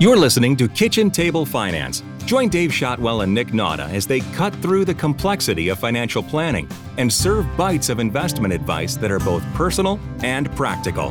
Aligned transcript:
You're 0.00 0.16
listening 0.16 0.54
to 0.58 0.68
Kitchen 0.68 1.10
Table 1.10 1.44
Finance. 1.44 2.04
Join 2.24 2.50
Dave 2.50 2.72
Shotwell 2.72 3.22
and 3.22 3.34
Nick 3.34 3.48
Nauta 3.48 3.92
as 3.92 4.06
they 4.06 4.20
cut 4.20 4.54
through 4.62 4.84
the 4.84 4.94
complexity 4.94 5.70
of 5.70 5.80
financial 5.80 6.22
planning 6.22 6.68
and 6.98 7.12
serve 7.12 7.44
bites 7.56 7.88
of 7.88 7.98
investment 7.98 8.54
advice 8.54 8.94
that 8.94 9.10
are 9.10 9.18
both 9.18 9.42
personal 9.54 9.98
and 10.22 10.54
practical. 10.54 11.10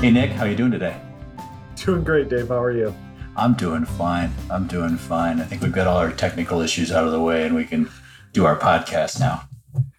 Hey 0.00 0.10
Nick, 0.10 0.32
how 0.32 0.44
you 0.44 0.56
doing 0.56 0.72
today? 0.72 1.00
Doing 1.76 2.02
great, 2.02 2.28
Dave. 2.28 2.48
How 2.48 2.60
are 2.60 2.72
you? 2.72 2.92
I'm 3.36 3.54
doing 3.54 3.84
fine. 3.84 4.32
I'm 4.50 4.66
doing 4.66 4.96
fine. 4.96 5.40
I 5.40 5.44
think 5.44 5.62
we've 5.62 5.70
got 5.70 5.86
all 5.86 5.98
our 5.98 6.10
technical 6.10 6.62
issues 6.62 6.90
out 6.90 7.04
of 7.06 7.12
the 7.12 7.20
way 7.20 7.44
and 7.44 7.54
we 7.54 7.64
can 7.64 7.88
do 8.32 8.44
our 8.44 8.58
podcast 8.58 9.20
now. 9.20 9.48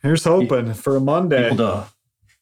Here's 0.01 0.25
hoping 0.25 0.73
for 0.73 0.97
a 0.97 0.99
Monday. 0.99 1.43
People, 1.43 1.65
don't, 1.65 1.87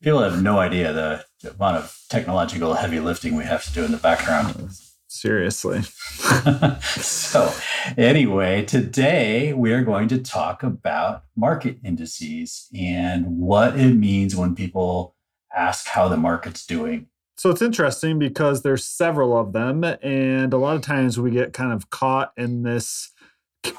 people 0.02 0.24
have 0.24 0.42
no 0.42 0.58
idea 0.58 0.92
the 0.94 1.24
amount 1.46 1.78
of 1.78 1.98
technological 2.10 2.74
heavy 2.74 3.00
lifting 3.00 3.36
we 3.36 3.44
have 3.44 3.64
to 3.66 3.74
do 3.74 3.86
in 3.86 3.92
the 3.92 3.98
background. 3.98 4.72
Seriously. 5.08 5.82
so, 6.82 7.54
anyway, 7.98 8.66
today 8.66 9.54
we 9.54 9.72
are 9.72 9.84
going 9.84 10.08
to 10.10 10.18
talk 10.18 10.62
about 10.62 11.24
market 11.36 11.78
indices 11.84 12.68
and 12.78 13.26
what 13.26 13.80
it 13.80 13.94
means 13.94 14.36
when 14.36 14.56
people 14.56 15.16
ask 15.56 15.88
how 15.88 16.10
the 16.10 16.18
market's 16.18 16.66
doing. 16.66 17.08
So 17.38 17.50
it's 17.50 17.62
interesting 17.62 18.18
because 18.18 18.62
there's 18.62 18.86
several 18.86 19.38
of 19.38 19.54
them 19.54 19.84
and 19.84 20.54
a 20.54 20.58
lot 20.58 20.76
of 20.76 20.82
times 20.82 21.20
we 21.20 21.32
get 21.32 21.54
kind 21.54 21.74
of 21.74 21.90
caught 21.90 22.32
in 22.38 22.64
this 22.64 23.12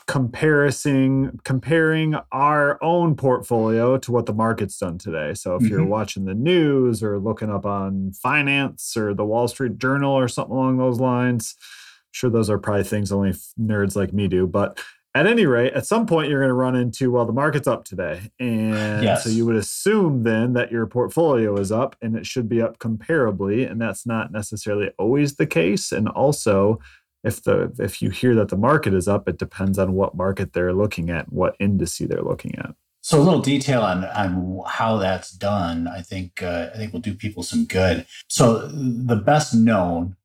comparison 0.07 1.39
comparing 1.45 2.15
our 2.33 2.83
own 2.83 3.15
portfolio 3.17 3.99
to 3.99 4.13
what 4.13 4.27
the 4.27 4.33
market's 4.33 4.79
done 4.79 4.99
today. 4.99 5.35
So 5.35 5.57
if 5.57 5.63
mm-hmm. 5.63 5.73
you're 5.73 5.85
watching 5.85 6.25
the 6.25 6.35
news 6.35 7.03
or 7.03 7.19
looking 7.19 7.51
up 7.51 7.67
on 7.67 8.13
finance 8.13 8.97
or 8.97 9.15
the 9.15 9.25
Wall 9.25 9.49
Street 9.49 9.79
Journal 9.79 10.13
or 10.13 10.29
something 10.29 10.55
along 10.55 10.79
those 10.79 11.01
lines, 11.01 11.57
I'm 11.61 12.13
sure 12.13 12.31
those 12.31 12.51
are 12.51 12.59
probably 12.59 12.85
things 12.85 13.13
only 13.13 13.35
nerds 13.59 13.97
like 13.97 14.13
me 14.13 14.29
do, 14.29 14.47
but 14.47 14.81
at 15.17 15.27
any 15.27 15.47
rate, 15.47 15.73
at 15.73 15.87
some 15.87 16.05
point 16.05 16.29
you're 16.29 16.41
going 16.41 16.51
to 16.51 16.55
run 16.55 16.77
into 16.77 17.11
well 17.11 17.25
the 17.25 17.33
market's 17.33 17.67
up 17.67 17.85
today. 17.85 18.31
And 18.39 19.03
yes. 19.03 19.25
so 19.25 19.31
you 19.31 19.47
would 19.47 19.57
assume 19.57 20.25
then 20.25 20.53
that 20.53 20.71
your 20.71 20.87
portfolio 20.87 21.57
is 21.57 21.73
up 21.73 21.97
and 22.03 22.15
it 22.15 22.27
should 22.27 22.51
be 22.51 22.61
up 22.61 22.79
comparably 22.79 23.69
and 23.69 23.81
that's 23.81 24.07
not 24.07 24.31
necessarily 24.31 24.91
always 24.99 25.37
the 25.37 25.47
case 25.47 25.91
and 25.91 26.07
also 26.07 26.81
if 27.27 27.43
the 27.43 27.75
if 27.79 28.01
you 28.01 28.11
hear 28.11 28.35
that 28.37 28.49
the 28.49 28.57
market 28.57 28.95
is 28.95 29.09
up, 29.09 29.29
it 29.29 29.37
depends 29.37 29.79
on 29.79 29.93
what 29.95 30.15
market 30.15 30.53
they're 30.53 30.73
looking 30.73 31.11
at, 31.11 31.33
what 31.33 31.59
indice 31.59 32.09
they're 32.09 32.23
looking 32.23 32.57
at. 32.59 32.75
So 33.01 33.19
a 33.19 33.23
little 33.23 33.41
detail 33.41 33.83
on 33.83 34.05
on 34.05 34.63
how 34.67 34.97
that's 34.99 35.33
done, 35.33 35.89
I 35.89 36.03
think 36.03 36.43
uh, 36.43 36.71
I 36.73 36.77
think 36.77 36.93
will 36.93 37.01
do 37.01 37.15
people 37.15 37.43
some 37.43 37.65
good. 37.65 38.07
So 38.29 38.69
the 38.69 39.17
best 39.17 39.55
known 39.55 40.17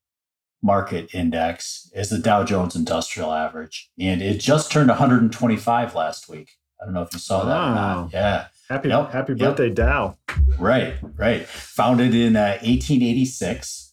market 0.61 1.13
index 1.13 1.89
is 1.95 2.11
the 2.11 2.19
Dow 2.19 2.43
Jones 2.43 2.75
Industrial 2.75 3.33
Average, 3.33 3.89
and 3.99 4.21
it 4.21 4.39
just 4.39 4.71
turned 4.71 4.89
125 4.89 5.95
last 5.95 6.29
week. 6.29 6.51
I 6.79 6.85
don't 6.85 6.93
know 6.93 7.01
if 7.01 7.13
you 7.13 7.19
saw 7.19 7.43
that. 7.45 7.51
Wow. 7.51 8.09
Yeah. 8.13 8.47
Happy 8.69 8.89
yep. 8.89 9.11
happy 9.11 9.33
birthday, 9.33 9.67
yep. 9.67 9.75
Dow. 9.75 10.17
Right, 10.57 10.95
right. 11.17 11.45
Founded 11.45 12.15
in 12.15 12.35
uh, 12.35 12.57
1886 12.61 13.90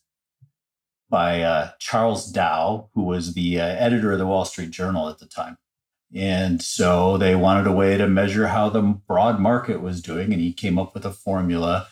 by 1.11 1.43
uh, 1.43 1.71
Charles 1.79 2.31
Dow, 2.31 2.89
who 2.95 3.03
was 3.03 3.35
the 3.35 3.61
uh, 3.61 3.65
editor 3.65 4.13
of 4.13 4.19
the 4.19 4.27
Wall 4.27 4.45
Street 4.45 4.71
Journal 4.71 5.09
at 5.09 5.19
the 5.19 5.27
time. 5.27 5.59
And 6.15 6.63
so 6.63 7.19
they 7.19 7.35
wanted 7.35 7.67
a 7.67 7.73
way 7.73 7.97
to 7.97 8.09
measure 8.09 8.49
how 8.49 8.71
the 8.71 8.83
broad 8.83 9.41
market 9.41 9.81
was 9.83 10.01
doing, 10.01 10.33
and 10.33 10.41
he 10.41 10.53
came 10.53 10.79
up 10.79 10.95
with 10.95 11.05
a 11.05 11.13
formula. 11.13 11.89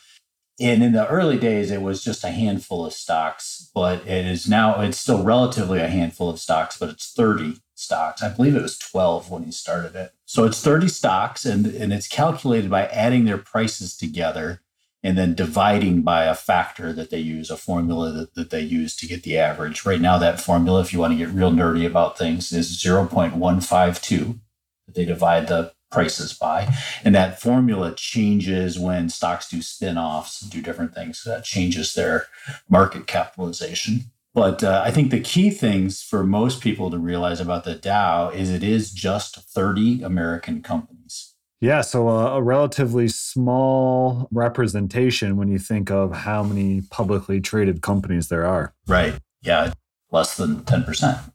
And 0.58 0.82
in 0.82 0.92
the 0.92 1.06
early 1.08 1.38
days, 1.38 1.70
it 1.70 1.82
was 1.82 2.02
just 2.02 2.24
a 2.24 2.30
handful 2.30 2.86
of 2.86 2.94
stocks, 2.94 3.70
but 3.74 4.06
it 4.06 4.24
is 4.24 4.48
now, 4.48 4.80
it's 4.80 4.98
still 4.98 5.22
relatively 5.22 5.80
a 5.80 5.88
handful 5.88 6.30
of 6.30 6.40
stocks, 6.40 6.78
but 6.78 6.88
it's 6.88 7.12
30 7.12 7.58
stocks. 7.74 8.22
I 8.22 8.30
believe 8.30 8.56
it 8.56 8.62
was 8.62 8.78
12 8.78 9.30
when 9.30 9.44
he 9.44 9.52
started 9.52 9.94
it. 9.94 10.12
So 10.24 10.44
it's 10.44 10.62
30 10.62 10.88
stocks, 10.88 11.44
and, 11.44 11.66
and 11.66 11.92
it's 11.92 12.08
calculated 12.08 12.70
by 12.70 12.86
adding 12.86 13.26
their 13.26 13.38
prices 13.38 13.94
together 13.94 14.62
and 15.06 15.16
then 15.16 15.34
dividing 15.34 16.02
by 16.02 16.24
a 16.24 16.34
factor 16.34 16.92
that 16.92 17.10
they 17.10 17.20
use, 17.20 17.48
a 17.48 17.56
formula 17.56 18.10
that, 18.10 18.34
that 18.34 18.50
they 18.50 18.60
use 18.60 18.96
to 18.96 19.06
get 19.06 19.22
the 19.22 19.38
average. 19.38 19.86
Right 19.86 20.00
now, 20.00 20.18
that 20.18 20.40
formula, 20.40 20.80
if 20.80 20.92
you 20.92 20.98
want 20.98 21.12
to 21.12 21.16
get 21.16 21.28
real 21.28 21.52
nerdy 21.52 21.86
about 21.86 22.18
things, 22.18 22.50
is 22.50 22.76
0.152 22.76 24.40
that 24.86 24.94
they 24.96 25.04
divide 25.04 25.46
the 25.46 25.72
prices 25.92 26.32
by. 26.32 26.74
And 27.04 27.14
that 27.14 27.40
formula 27.40 27.94
changes 27.94 28.80
when 28.80 29.08
stocks 29.08 29.48
do 29.48 29.62
spin 29.62 29.96
offs 29.96 30.42
and 30.42 30.50
do 30.50 30.60
different 30.60 30.92
things. 30.92 31.20
So 31.20 31.30
that 31.30 31.44
changes 31.44 31.94
their 31.94 32.26
market 32.68 33.06
capitalization. 33.06 34.06
But 34.34 34.64
uh, 34.64 34.82
I 34.84 34.90
think 34.90 35.12
the 35.12 35.20
key 35.20 35.50
things 35.50 36.02
for 36.02 36.24
most 36.24 36.60
people 36.60 36.90
to 36.90 36.98
realize 36.98 37.40
about 37.40 37.62
the 37.62 37.76
Dow 37.76 38.30
is 38.30 38.50
it 38.50 38.64
is 38.64 38.90
just 38.90 39.36
30 39.36 40.02
American 40.02 40.62
companies. 40.62 41.35
Yeah, 41.60 41.80
so 41.80 42.08
a, 42.08 42.36
a, 42.36 42.42
relatively 42.42 43.08
small 43.08 44.28
representation 44.30 45.36
when 45.36 45.48
you 45.48 45.58
think 45.58 45.90
of 45.90 46.12
how 46.12 46.42
many 46.42 46.82
publicly 46.90 47.40
traded 47.40 47.80
companies 47.80 48.28
there 48.28 48.44
are. 48.46 48.74
Right. 48.86 49.14
Yeah, 49.40 49.72
less 50.10 50.36
than 50.36 50.60
10%. 50.60 51.32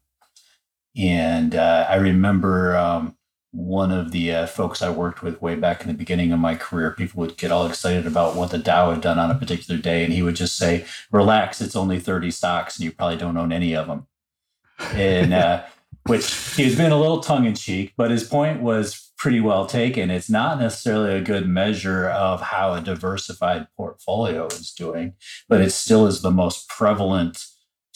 And 0.96 1.56
uh, 1.56 1.88
I 1.90 1.96
remember 1.96 2.78
um, 2.78 3.18
one 3.52 3.92
of 3.92 4.12
the 4.12 4.32
uh, 4.32 4.46
folks 4.46 4.84
I 4.84 4.92
worked 4.92 5.24
with 5.24 5.42
way 5.42 5.56
back 5.56 5.82
in 5.82 5.88
the 5.88 5.94
beginning 5.96 6.32
of 6.32 6.40
my 6.40 6.54
career, 6.56 6.92
people 6.92 7.22
would 7.22 7.38
get 7.38 7.52
all 7.52 7.66
excited 7.66 8.06
about 8.06 8.36
what 8.36 8.52
the 8.52 8.60
Dow 8.60 8.92
had 8.92 9.02
done 9.02 9.18
on 9.18 9.32
a 9.32 9.36
particular 9.36 9.82
day. 9.82 10.04
And 10.04 10.14
he 10.14 10.22
would 10.22 10.36
just 10.36 10.56
say, 10.56 10.86
relax, 11.12 11.62
it's 11.62 11.76
only 11.76 12.00
30 12.00 12.30
stocks 12.30 12.78
and 12.78 12.86
you 12.86 12.92
probably 12.92 13.18
don't 13.18 13.38
own 13.38 13.52
any 13.52 13.76
of 13.76 13.88
them. 13.88 14.06
And, 14.94 15.34
uh, 15.34 15.64
which 16.08 16.34
he 16.56 16.66
was 16.66 16.76
being 16.76 16.92
a 16.92 17.00
little 17.00 17.20
tongue 17.20 17.46
in 17.46 17.56
cheek, 17.56 17.94
but 17.98 18.12
his 18.12 18.24
point 18.24 18.62
was 18.62 19.12
pretty 19.18 19.40
well 19.40 19.66
taken. 19.66 20.10
It's 20.10 20.30
not 20.30 20.60
necessarily 20.60 21.14
a 21.14 21.22
good 21.22 21.48
measure 21.48 22.10
of 22.10 22.42
how 22.42 22.74
a 22.74 22.82
diversified 22.82 23.68
portfolio 23.78 24.48
is 24.48 24.72
doing, 24.72 25.14
but 25.48 25.62
it 25.62 25.72
still 25.72 26.08
is 26.08 26.22
the 26.22 26.32
most 26.32 26.68
prevalent 26.68 27.46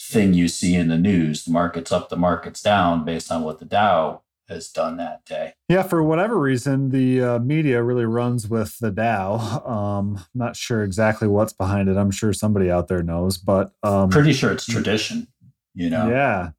thing 0.00 0.34
you 0.34 0.46
see 0.46 0.76
in 0.76 0.88
the 0.88 0.98
news. 0.98 1.44
The 1.44 1.50
market's 1.50 1.90
up, 1.90 2.08
the 2.08 2.16
market's 2.16 2.62
down 2.62 3.04
based 3.04 3.32
on 3.32 3.42
what 3.42 3.58
the 3.58 3.64
Dow 3.64 4.22
has 4.48 4.68
done 4.68 4.96
that 4.98 5.24
day. 5.24 5.54
Yeah, 5.68 5.82
for 5.82 6.02
whatever 6.02 6.38
reason, 6.38 6.90
the 6.90 7.20
uh, 7.22 7.38
media 7.40 7.82
really 7.82 8.04
runs 8.04 8.48
with 8.48 8.78
the 8.78 8.90
Dow. 8.90 9.62
Um, 9.76 10.24
not 10.34 10.56
sure 10.56 10.84
exactly 10.84 11.26
what's 11.26 11.52
behind 11.52 11.88
it. 11.88 11.96
I'm 11.96 12.10
sure 12.10 12.32
somebody 12.32 12.70
out 12.70 12.88
there 12.88 13.02
knows, 13.02 13.36
but 13.36 13.72
um, 13.82 14.10
pretty 14.10 14.32
sure 14.32 14.52
it's 14.52 14.64
tradition. 14.64 15.26
You 15.74 15.90
know, 15.90 16.08
yeah, 16.08 16.50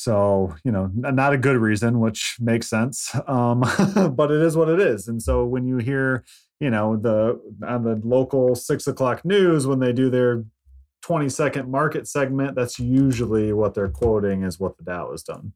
so, 0.00 0.56
you 0.64 0.72
know, 0.72 0.90
not 0.94 1.34
a 1.34 1.38
good 1.38 1.58
reason, 1.58 2.00
which 2.00 2.36
makes 2.40 2.68
sense. 2.68 3.14
Um, 3.30 3.60
but 4.16 4.30
it 4.32 4.42
is 4.42 4.56
what 4.56 4.68
it 4.68 4.80
is. 4.80 5.06
And 5.06 5.22
so 5.22 5.44
when 5.44 5.64
you 5.64 5.76
hear, 5.76 6.24
you 6.58 6.68
know, 6.70 6.96
the 6.96 7.40
on 7.66 7.84
the 7.84 8.00
local 8.02 8.56
six 8.56 8.86
o'clock 8.88 9.24
news, 9.24 9.66
when 9.66 9.78
they 9.78 9.92
do 9.92 10.10
their 10.10 10.44
20 11.02 11.28
second 11.28 11.70
market 11.70 12.08
segment, 12.08 12.56
that's 12.56 12.80
usually 12.80 13.52
what 13.52 13.74
they're 13.74 13.88
quoting 13.88 14.42
is 14.42 14.58
what 14.58 14.76
the 14.78 14.84
Dow 14.84 15.10
has 15.12 15.22
done. 15.22 15.52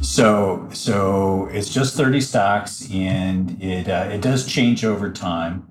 So, 0.00 0.68
so 0.72 1.48
it's 1.52 1.72
just 1.72 1.94
30 1.94 2.20
stocks 2.20 2.90
and 2.90 3.62
it, 3.62 3.88
uh, 3.88 4.08
it 4.10 4.22
does 4.22 4.44
change 4.46 4.84
over 4.84 5.12
time 5.12 5.68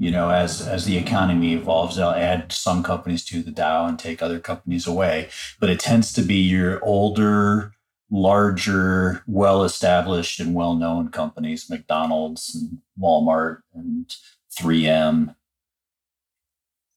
you 0.00 0.10
know, 0.10 0.30
as 0.30 0.66
as 0.66 0.86
the 0.86 0.96
economy 0.96 1.52
evolves, 1.52 1.96
they'll 1.96 2.08
add 2.08 2.52
some 2.52 2.82
companies 2.82 3.22
to 3.26 3.42
the 3.42 3.50
Dow 3.50 3.84
and 3.84 3.98
take 3.98 4.22
other 4.22 4.40
companies 4.40 4.86
away. 4.86 5.28
But 5.60 5.68
it 5.68 5.78
tends 5.78 6.14
to 6.14 6.22
be 6.22 6.36
your 6.36 6.82
older, 6.82 7.74
larger, 8.10 9.22
well-established 9.26 10.40
and 10.40 10.54
well-known 10.54 11.10
companies, 11.10 11.68
McDonald's 11.68 12.54
and 12.54 12.78
Walmart 12.98 13.58
and 13.74 14.10
3M. 14.58 15.34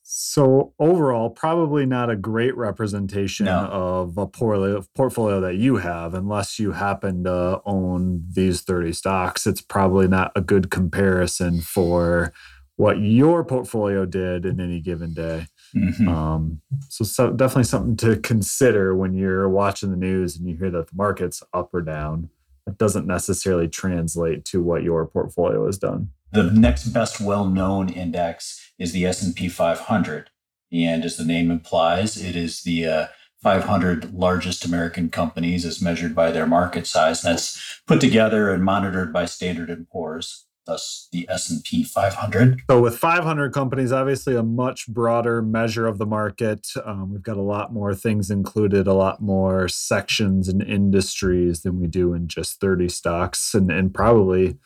So 0.01 0.73
overall, 0.79 1.29
probably 1.29 1.85
not 1.85 2.09
a 2.09 2.15
great 2.15 2.56
representation 2.56 3.47
no. 3.47 3.65
of 3.65 4.17
a 4.17 4.27
portfolio, 4.27 4.81
portfolio 4.95 5.41
that 5.41 5.56
you 5.56 5.77
have, 5.77 6.13
unless 6.13 6.57
you 6.57 6.71
happen 6.71 7.25
to 7.25 7.59
own 7.65 8.23
these 8.31 8.61
30 8.61 8.94
stocks. 8.94 9.45
It's 9.45 9.61
probably 9.61 10.07
not 10.07 10.31
a 10.38 10.41
good 10.41 10.71
comparison 10.71 11.59
for 11.59 12.31
what 12.75 12.99
your 12.99 13.43
portfolio 13.43 14.05
did 14.05 14.45
in 14.45 14.59
any 14.59 14.79
given 14.79 15.13
day. 15.13 15.47
Mm-hmm. 15.75 16.07
Um, 16.07 16.61
so, 16.89 17.03
so, 17.03 17.31
definitely 17.31 17.63
something 17.63 17.97
to 17.97 18.17
consider 18.17 18.95
when 18.95 19.13
you're 19.13 19.49
watching 19.49 19.91
the 19.91 19.97
news 19.97 20.37
and 20.37 20.47
you 20.47 20.55
hear 20.55 20.71
that 20.71 20.87
the 20.87 20.95
market's 20.95 21.43
up 21.53 21.73
or 21.73 21.81
down. 21.81 22.29
It 22.67 22.77
doesn't 22.77 23.07
necessarily 23.07 23.67
translate 23.67 24.45
to 24.45 24.61
what 24.61 24.83
your 24.83 25.05
portfolio 25.05 25.65
has 25.65 25.77
done. 25.77 26.09
The 26.31 26.43
next 26.43 26.85
best 26.85 27.19
well-known 27.19 27.89
index 27.89 28.71
is 28.79 28.91
the 28.91 29.05
S&P 29.05 29.49
500, 29.49 30.29
and 30.71 31.05
as 31.05 31.17
the 31.17 31.25
name 31.25 31.51
implies, 31.51 32.17
it 32.17 32.35
is 32.35 32.63
the 32.63 32.87
uh, 32.87 33.07
500 33.43 34.13
largest 34.13 34.63
American 34.63 35.09
companies 35.09 35.65
as 35.65 35.81
measured 35.81 36.15
by 36.15 36.31
their 36.31 36.47
market 36.47 36.87
size. 36.87 37.23
And 37.23 37.35
that's 37.35 37.81
put 37.85 37.99
together 37.99 38.51
and 38.51 38.63
monitored 38.63 39.11
by 39.11 39.25
Standard 39.25 39.85
& 39.89 39.91
Poor's 39.91 40.45
thus 40.65 41.07
the 41.12 41.27
S&P 41.30 41.83
500. 41.83 42.62
So 42.69 42.81
with 42.81 42.98
500 42.98 43.54
companies, 43.54 43.92
obviously 43.92 44.36
a 44.36 44.44
much 44.44 44.88
broader 44.88 45.42
measure 45.42 45.88
of 45.88 45.98
the 45.98 46.06
market. 46.06 46.68
Um, 46.86 47.12
we've 47.12 47.24
got 47.24 47.38
a 47.38 47.42
lot 47.42 47.74
more 47.74 47.94
things 47.94 48.30
included, 48.30 48.88
a 48.88 48.94
lot 48.94 49.21
more 49.21 49.68
sections 49.68 50.48
and 50.48 50.62
industries 50.62 51.62
than 51.62 51.80
we 51.80 51.88
do 51.88 52.13
in 52.13 52.27
just 52.27 52.60
30 52.60 52.89
stocks, 52.89 53.54
and 53.54 53.71
and 53.71 53.94
probably 53.94 54.57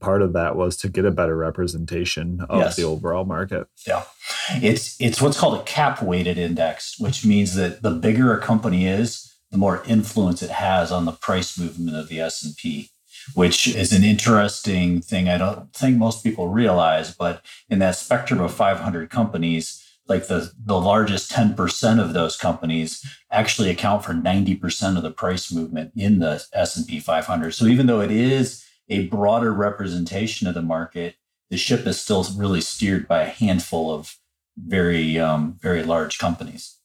part 0.00 0.22
of 0.22 0.32
that 0.34 0.56
was 0.56 0.76
to 0.76 0.88
get 0.88 1.04
a 1.04 1.10
better 1.10 1.36
representation 1.36 2.40
of 2.48 2.60
yes. 2.60 2.76
the 2.76 2.84
overall 2.84 3.24
market. 3.24 3.66
Yeah. 3.86 4.04
It's 4.50 5.00
it's 5.00 5.20
what's 5.20 5.38
called 5.38 5.60
a 5.60 5.64
cap 5.64 6.02
weighted 6.02 6.38
index, 6.38 6.98
which 6.98 7.24
means 7.24 7.54
that 7.54 7.82
the 7.82 7.90
bigger 7.90 8.36
a 8.36 8.40
company 8.40 8.86
is, 8.86 9.34
the 9.50 9.58
more 9.58 9.82
influence 9.86 10.42
it 10.42 10.50
has 10.50 10.92
on 10.92 11.04
the 11.04 11.12
price 11.12 11.58
movement 11.58 11.96
of 11.96 12.08
the 12.08 12.20
S&P 12.20 12.90
which 13.34 13.68
is 13.68 13.92
an 13.92 14.04
interesting 14.04 15.00
thing 15.00 15.28
I 15.28 15.38
don't 15.38 15.72
think 15.72 15.96
most 15.96 16.22
people 16.22 16.48
realize. 16.48 17.14
But 17.14 17.44
in 17.68 17.78
that 17.80 17.96
spectrum 17.96 18.40
of 18.40 18.54
500 18.54 19.10
companies, 19.10 19.82
like 20.08 20.28
the, 20.28 20.52
the 20.64 20.78
largest 20.78 21.32
10% 21.32 22.00
of 22.00 22.12
those 22.12 22.36
companies 22.36 23.04
actually 23.30 23.70
account 23.70 24.04
for 24.04 24.12
90% 24.14 24.96
of 24.96 25.02
the 25.02 25.10
price 25.10 25.52
movement 25.52 25.92
in 25.96 26.20
the 26.20 26.44
S&P 26.52 27.00
500. 27.00 27.52
So 27.52 27.66
even 27.66 27.86
though 27.86 28.00
it 28.00 28.10
is 28.10 28.64
a 28.88 29.08
broader 29.08 29.52
representation 29.52 30.46
of 30.46 30.54
the 30.54 30.62
market, 30.62 31.16
the 31.50 31.56
ship 31.56 31.86
is 31.86 32.00
still 32.00 32.24
really 32.36 32.60
steered 32.60 33.08
by 33.08 33.22
a 33.22 33.28
handful 33.28 33.92
of 33.92 34.16
very, 34.56 35.18
um, 35.18 35.58
very 35.60 35.82
large 35.82 36.18
companies. 36.18 36.76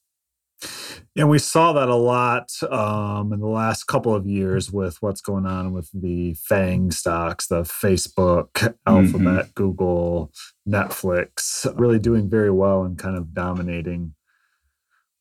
And 1.15 1.29
we 1.29 1.39
saw 1.39 1.73
that 1.73 1.89
a 1.89 1.95
lot 1.95 2.51
um, 2.69 3.33
in 3.33 3.39
the 3.39 3.47
last 3.47 3.85
couple 3.85 4.15
of 4.15 4.25
years 4.25 4.71
with 4.71 4.97
what's 5.01 5.21
going 5.21 5.45
on 5.45 5.73
with 5.73 5.89
the 5.93 6.35
FANG 6.35 6.91
stocks, 6.91 7.47
the 7.47 7.63
Facebook, 7.63 8.73
Alphabet, 8.87 9.45
mm-hmm. 9.45 9.51
Google, 9.55 10.31
Netflix, 10.67 11.67
really 11.77 11.99
doing 11.99 12.29
very 12.29 12.51
well 12.51 12.83
and 12.83 12.97
kind 12.97 13.17
of 13.17 13.33
dominating 13.33 14.13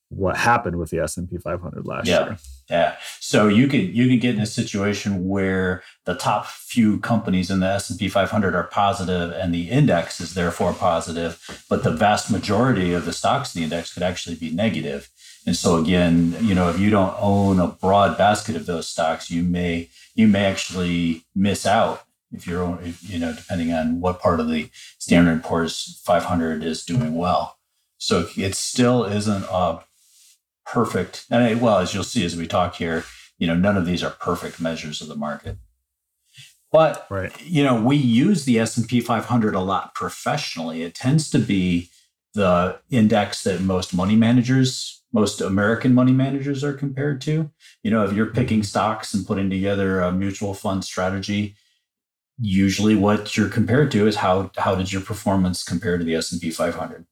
what 0.09 0.37
happened 0.37 0.77
with 0.77 0.89
the 0.91 0.99
S&P 0.99 1.37
500 1.37 1.85
last 1.85 2.07
yeah. 2.07 2.25
year. 2.25 2.37
Yeah. 2.71 2.95
So 3.19 3.49
you 3.49 3.67
could 3.67 3.93
you 3.93 4.07
could 4.07 4.21
get 4.21 4.35
in 4.35 4.41
a 4.41 4.45
situation 4.45 5.27
where 5.27 5.83
the 6.05 6.15
top 6.15 6.47
few 6.47 7.01
companies 7.01 7.51
in 7.51 7.59
the 7.59 7.67
S&P 7.67 8.07
500 8.07 8.55
are 8.55 8.63
positive 8.63 9.33
and 9.33 9.53
the 9.53 9.69
index 9.69 10.21
is 10.21 10.35
therefore 10.35 10.73
positive, 10.73 11.65
but 11.69 11.83
the 11.83 11.91
vast 11.91 12.31
majority 12.31 12.93
of 12.93 13.03
the 13.03 13.11
stocks 13.11 13.53
in 13.53 13.59
the 13.59 13.63
index 13.65 13.93
could 13.93 14.03
actually 14.03 14.37
be 14.37 14.51
negative. 14.51 15.09
And 15.45 15.57
so 15.57 15.75
again, 15.75 16.37
you 16.39 16.55
know, 16.55 16.69
if 16.69 16.79
you 16.79 16.89
don't 16.89 17.13
own 17.19 17.59
a 17.59 17.67
broad 17.67 18.17
basket 18.17 18.55
of 18.55 18.67
those 18.67 18.87
stocks, 18.87 19.29
you 19.29 19.43
may 19.43 19.89
you 20.15 20.29
may 20.29 20.45
actually 20.45 21.25
miss 21.35 21.65
out 21.65 22.03
if 22.31 22.47
you're 22.47 22.79
you 23.01 23.19
know 23.19 23.33
depending 23.33 23.73
on 23.73 23.99
what 23.99 24.21
part 24.21 24.39
of 24.39 24.47
the 24.47 24.69
Standard 24.97 25.43
Poor's 25.43 26.01
500 26.05 26.63
is 26.63 26.85
doing 26.85 27.15
well. 27.15 27.57
So 27.97 28.29
it 28.37 28.55
still 28.55 29.03
isn't 29.03 29.43
a 29.51 29.83
perfect. 30.65 31.25
And 31.29 31.61
well, 31.61 31.79
as 31.79 31.93
you'll 31.93 32.03
see 32.03 32.25
as 32.25 32.35
we 32.35 32.47
talk 32.47 32.75
here, 32.75 33.03
you 33.37 33.47
know, 33.47 33.55
none 33.55 33.77
of 33.77 33.85
these 33.85 34.03
are 34.03 34.11
perfect 34.11 34.59
measures 34.59 35.01
of 35.01 35.07
the 35.07 35.15
market. 35.15 35.57
But 36.71 37.05
right. 37.09 37.33
you 37.41 37.63
know, 37.63 37.81
we 37.81 37.97
use 37.97 38.45
the 38.45 38.59
S&P 38.59 39.01
500 39.01 39.55
a 39.55 39.59
lot 39.59 39.93
professionally. 39.93 40.83
It 40.83 40.95
tends 40.95 41.29
to 41.31 41.39
be 41.39 41.89
the 42.33 42.79
index 42.89 43.43
that 43.43 43.61
most 43.61 43.93
money 43.93 44.15
managers 44.15 45.01
most 45.13 45.41
American 45.41 45.93
money 45.93 46.11
managers 46.11 46.63
are 46.63 46.73
compared 46.73 47.21
to. 47.21 47.49
You 47.83 47.91
know, 47.91 48.03
if 48.05 48.13
you're 48.13 48.27
mm-hmm. 48.27 48.35
picking 48.35 48.63
stocks 48.63 49.13
and 49.13 49.25
putting 49.25 49.49
together 49.49 49.99
a 49.99 50.11
mutual 50.11 50.53
fund 50.53 50.83
strategy, 50.83 51.55
usually 52.39 52.95
what 52.95 53.35
you're 53.35 53.49
compared 53.49 53.91
to 53.91 54.07
is 54.07 54.17
how 54.17 54.51
how 54.57 54.75
did 54.75 54.91
your 54.91 55.01
performance 55.01 55.63
compare 55.63 55.97
to 55.97 56.03
the 56.03 56.15
S&P 56.15 56.51
500? 56.51 57.05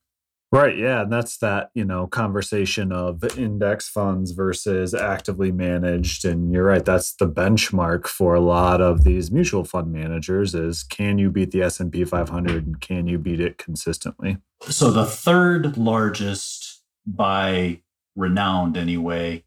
Right, 0.52 0.76
yeah, 0.76 1.02
and 1.02 1.12
that's 1.12 1.36
that, 1.38 1.70
you 1.74 1.84
know, 1.84 2.08
conversation 2.08 2.90
of 2.90 3.22
index 3.38 3.88
funds 3.88 4.32
versus 4.32 4.94
actively 4.94 5.52
managed 5.52 6.24
and 6.24 6.52
you're 6.52 6.64
right, 6.64 6.84
that's 6.84 7.12
the 7.14 7.28
benchmark 7.28 8.08
for 8.08 8.34
a 8.34 8.40
lot 8.40 8.80
of 8.80 9.04
these 9.04 9.30
mutual 9.30 9.62
fund 9.62 9.92
managers 9.92 10.52
is 10.52 10.82
can 10.82 11.18
you 11.18 11.30
beat 11.30 11.52
the 11.52 11.62
S&P 11.62 12.04
500 12.04 12.66
and 12.66 12.80
can 12.80 13.06
you 13.06 13.16
beat 13.16 13.38
it 13.38 13.58
consistently? 13.58 14.38
So 14.62 14.90
the 14.90 15.06
third 15.06 15.76
largest 15.76 16.82
by 17.06 17.82
renowned 18.16 18.76
anyway 18.76 19.44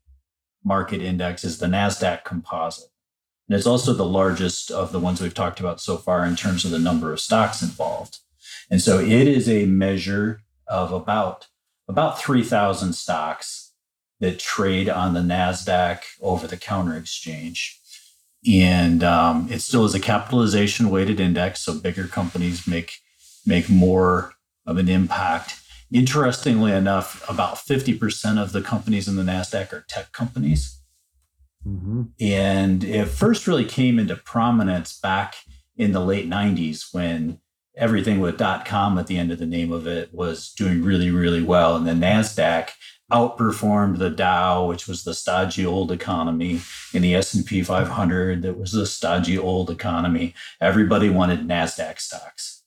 market 0.63 1.01
index 1.01 1.43
is 1.43 1.57
the 1.57 1.65
NASDAQ 1.65 2.23
composite. 2.23 2.91
And 3.49 3.57
it's 3.57 3.67
also 3.67 3.91
the 3.91 4.05
largest 4.05 4.71
of 4.71 4.93
the 4.93 5.01
ones 5.01 5.19
we've 5.19 5.33
talked 5.33 5.59
about 5.59 5.81
so 5.81 5.97
far 5.97 6.25
in 6.25 6.37
terms 6.37 6.63
of 6.63 6.71
the 6.71 6.79
number 6.79 7.11
of 7.11 7.19
stocks 7.19 7.61
involved. 7.61 8.19
And 8.71 8.81
so 8.81 8.99
it 8.99 9.27
is 9.27 9.49
a 9.49 9.65
measure 9.65 10.42
of 10.67 10.91
about 10.91 11.47
about 11.87 12.19
3,000 12.19 12.93
stocks 12.93 13.73
that 14.21 14.39
trade 14.39 14.87
on 14.87 15.13
the 15.13 15.19
NASDAQ 15.19 15.99
over 16.21 16.47
the 16.47 16.55
counter 16.55 16.95
exchange. 16.95 17.79
And 18.49 19.03
um, 19.03 19.47
it 19.51 19.59
still 19.59 19.83
is 19.83 19.93
a 19.93 19.99
capitalization 19.99 20.89
weighted 20.89 21.19
index. 21.19 21.59
So 21.59 21.77
bigger 21.77 22.07
companies 22.07 22.65
make, 22.65 22.99
make 23.45 23.69
more 23.69 24.33
of 24.65 24.77
an 24.77 24.87
impact 24.87 25.61
Interestingly 25.93 26.71
enough, 26.71 27.23
about 27.29 27.57
50% 27.57 28.41
of 28.41 28.51
the 28.51 28.63
companies 28.63 29.07
in 29.07 29.15
the 29.15 29.21
NASDAQ 29.21 29.73
are 29.73 29.85
tech 29.87 30.11
companies. 30.11 30.81
Mm-hmm. 31.67 32.03
And 32.19 32.83
it 32.83 33.07
first 33.09 33.45
really 33.45 33.63
came 33.63 33.99
into 33.99 34.15
prominence 34.15 34.99
back 34.99 35.35
in 35.77 35.91
the 35.91 35.99
late 35.99 36.27
90s 36.27 36.91
when 36.91 37.39
everything 37.75 38.19
with 38.19 38.37
.com 38.65 38.97
at 38.97 39.07
the 39.07 39.17
end 39.17 39.31
of 39.31 39.39
the 39.39 39.45
name 39.45 39.71
of 39.71 39.87
it 39.87 40.13
was 40.13 40.51
doing 40.53 40.83
really, 40.83 41.11
really 41.11 41.43
well. 41.43 41.75
And 41.75 41.87
the 41.87 41.91
NASDAQ 41.91 42.69
outperformed 43.11 43.97
the 43.97 44.09
Dow, 44.09 44.65
which 44.65 44.87
was 44.87 45.03
the 45.03 45.13
stodgy 45.13 45.65
old 45.65 45.91
economy, 45.91 46.61
in 46.93 47.01
the 47.01 47.15
S&P 47.15 47.63
500 47.63 48.41
that 48.41 48.57
was 48.57 48.71
the 48.71 48.85
stodgy 48.85 49.37
old 49.37 49.69
economy. 49.69 50.33
Everybody 50.61 51.09
wanted 51.09 51.47
NASDAQ 51.47 51.99
stocks 51.99 52.63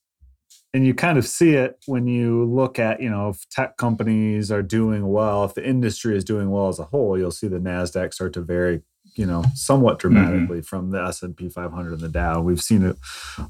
and 0.77 0.87
you 0.87 0.93
kind 0.93 1.17
of 1.17 1.27
see 1.27 1.55
it 1.55 1.79
when 1.87 2.07
you 2.07 2.45
look 2.45 2.79
at 2.79 3.01
you 3.01 3.09
know 3.09 3.31
if 3.31 3.49
tech 3.49 3.79
companies 3.79 4.53
are 4.53 4.63
doing 4.63 5.09
well 5.09 5.43
if 5.45 5.55
the 5.55 5.67
industry 5.67 6.15
is 6.15 6.23
doing 6.23 6.51
well 6.51 6.69
as 6.69 6.79
a 6.79 6.85
whole 6.85 7.17
you'll 7.17 7.31
see 7.31 7.49
the 7.49 7.59
nasdaq 7.59 8.13
start 8.13 8.35
to 8.35 8.43
vary 8.43 8.83
you 9.17 9.27
know 9.27 9.45
somewhat 9.55 9.99
mm-hmm. 9.99 10.15
dramatically 10.15 10.59
mm-hmm. 10.59 10.65
from 10.65 10.91
the 10.91 11.03
s&p 11.03 11.49
500 11.49 11.93
and 11.93 12.01
the 12.01 12.09
dow 12.09 12.41
we've 12.41 12.63
seen 12.63 12.85
a, 12.85 12.95